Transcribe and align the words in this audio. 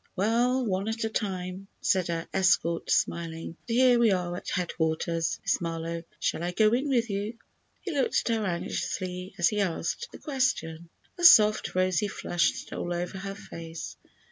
"Well, 0.15 0.65
one 0.65 0.87
at 0.89 1.03
a 1.03 1.09
time," 1.09 1.67
said 1.79 2.07
her 2.07 2.27
escort, 2.33 2.89
smiling; 2.89 3.55
"but 3.67 3.73
here 3.75 3.99
we 3.99 4.09
are 4.09 4.35
at 4.35 4.49
headquarters, 4.49 5.37
Miss 5.43 5.61
Marlowe. 5.61 6.01
Shall 6.19 6.41
I 6.41 6.53
go 6.53 6.73
in 6.73 6.89
with 6.89 7.07
you?" 7.11 7.37
He 7.81 7.91
looked 7.91 8.27
at 8.27 8.35
her 8.39 8.43
anxiously 8.43 9.35
as 9.37 9.49
he 9.49 9.61
asked 9.61 10.07
the 10.11 10.17
question. 10.17 10.89
A 11.19 11.23
soft, 11.23 11.75
rosy 11.75 12.07
flush 12.07 12.51
stole 12.53 12.91
over 12.95 13.19
her 13.19 13.35
face. 13.35 13.95